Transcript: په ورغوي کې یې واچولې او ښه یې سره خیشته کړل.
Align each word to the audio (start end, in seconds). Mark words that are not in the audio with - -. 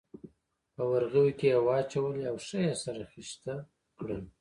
په 0.75 0.83
ورغوي 0.91 1.33
کې 1.39 1.47
یې 1.53 1.57
واچولې 1.65 2.23
او 2.31 2.37
ښه 2.45 2.57
یې 2.65 2.75
سره 2.83 3.03
خیشته 3.11 3.53
کړل. 3.97 4.21